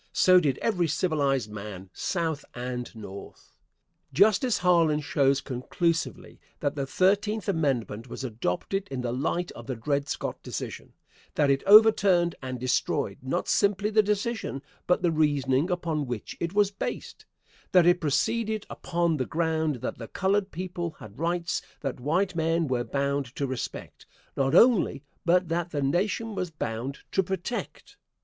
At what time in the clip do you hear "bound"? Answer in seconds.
22.83-23.27, 26.49-26.97